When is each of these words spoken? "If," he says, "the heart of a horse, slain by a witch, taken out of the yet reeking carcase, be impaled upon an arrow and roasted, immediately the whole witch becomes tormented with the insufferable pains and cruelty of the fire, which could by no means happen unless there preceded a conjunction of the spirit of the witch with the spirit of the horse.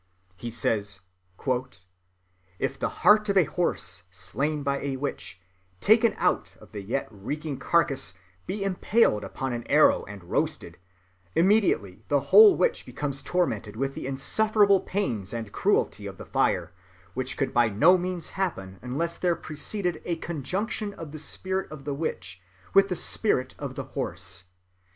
"If," 0.33 0.37
he 0.41 0.49
says, 0.49 1.01
"the 1.45 2.89
heart 2.89 3.29
of 3.29 3.37
a 3.37 3.43
horse, 3.43 4.03
slain 4.09 4.63
by 4.63 4.79
a 4.79 4.95
witch, 4.97 5.39
taken 5.79 6.15
out 6.17 6.55
of 6.59 6.71
the 6.71 6.81
yet 6.81 7.07
reeking 7.11 7.59
carcase, 7.59 8.15
be 8.47 8.63
impaled 8.63 9.23
upon 9.23 9.53
an 9.53 9.63
arrow 9.67 10.03
and 10.05 10.23
roasted, 10.23 10.79
immediately 11.35 12.03
the 12.07 12.19
whole 12.33 12.55
witch 12.55 12.83
becomes 12.83 13.21
tormented 13.21 13.75
with 13.75 13.93
the 13.93 14.07
insufferable 14.07 14.79
pains 14.81 15.35
and 15.35 15.51
cruelty 15.51 16.07
of 16.07 16.17
the 16.17 16.25
fire, 16.25 16.73
which 17.13 17.37
could 17.37 17.53
by 17.53 17.69
no 17.69 17.95
means 17.95 18.29
happen 18.29 18.79
unless 18.81 19.19
there 19.19 19.35
preceded 19.35 20.01
a 20.03 20.15
conjunction 20.15 20.95
of 20.95 21.11
the 21.11 21.19
spirit 21.19 21.71
of 21.71 21.83
the 21.85 21.93
witch 21.93 22.41
with 22.73 22.87
the 22.89 22.95
spirit 22.95 23.53
of 23.59 23.75
the 23.75 23.83
horse. 23.93 24.45